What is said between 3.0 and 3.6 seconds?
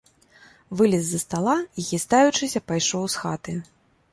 з хаты.